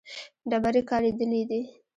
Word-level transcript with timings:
ډبرې 0.49 0.81
کارېدلې 0.89 1.41
دي. 1.49 1.61